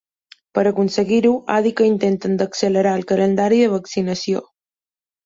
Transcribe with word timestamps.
Per 0.57 0.61
a 0.61 0.69
aconseguir-ho, 0.69 1.33
ha 1.55 1.57
dit 1.65 1.75
que 1.81 1.87
intenten 1.89 2.39
d’accelerar 2.39 2.95
el 3.01 3.05
calendari 3.13 3.61
de 3.65 3.69
vaccinació. 3.75 4.43